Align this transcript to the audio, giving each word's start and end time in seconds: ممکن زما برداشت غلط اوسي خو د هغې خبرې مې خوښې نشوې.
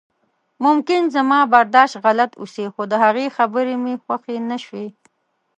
ممکن 0.65 1.03
زما 1.15 1.39
برداشت 1.53 1.95
غلط 2.05 2.31
اوسي 2.41 2.65
خو 2.73 2.81
د 2.91 2.93
هغې 3.03 3.25
خبرې 3.37 3.75
مې 3.83 3.93
خوښې 4.03 4.37
نشوې. 4.49 4.87